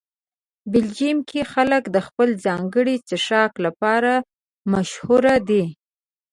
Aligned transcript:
بلجیم 0.71 1.17
کې 1.29 1.41
خلک 1.53 1.83
د 1.95 1.97
خپل 2.07 2.29
ځانګړي 2.45 2.95
څښاک 3.07 3.53
لپاره 3.65 4.13
مشهوره 4.71 5.35
دي. 5.49 5.63